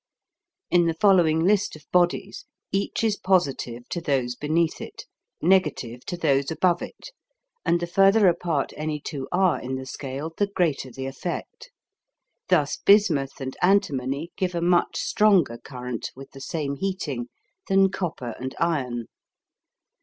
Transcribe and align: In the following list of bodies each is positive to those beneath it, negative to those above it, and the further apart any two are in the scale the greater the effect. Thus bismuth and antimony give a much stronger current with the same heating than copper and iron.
In 0.71 0.87
the 0.87 0.95
following 0.95 1.41
list 1.45 1.75
of 1.75 1.85
bodies 1.91 2.45
each 2.71 3.03
is 3.03 3.17
positive 3.17 3.87
to 3.89 4.01
those 4.01 4.35
beneath 4.35 4.81
it, 4.81 5.05
negative 5.43 6.03
to 6.07 6.17
those 6.17 6.49
above 6.49 6.81
it, 6.81 7.11
and 7.63 7.79
the 7.79 7.85
further 7.85 8.27
apart 8.27 8.73
any 8.75 8.99
two 8.99 9.27
are 9.31 9.61
in 9.61 9.75
the 9.75 9.85
scale 9.85 10.33
the 10.35 10.47
greater 10.47 10.89
the 10.89 11.05
effect. 11.05 11.69
Thus 12.49 12.77
bismuth 12.77 13.39
and 13.39 13.55
antimony 13.61 14.31
give 14.35 14.55
a 14.55 14.59
much 14.61 14.97
stronger 14.97 15.59
current 15.59 16.09
with 16.15 16.31
the 16.31 16.41
same 16.41 16.77
heating 16.77 17.27
than 17.67 17.91
copper 17.91 18.33
and 18.39 18.55
iron. 18.59 19.05